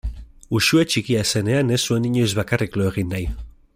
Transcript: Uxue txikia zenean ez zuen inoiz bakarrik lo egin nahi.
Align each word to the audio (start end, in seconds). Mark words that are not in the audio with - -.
Uxue 0.59 0.85
txikia 0.93 1.21
zenean 1.35 1.75
ez 1.77 1.79
zuen 1.91 2.09
inoiz 2.13 2.31
bakarrik 2.41 2.81
lo 2.81 2.89
egin 2.93 3.13
nahi. 3.15 3.29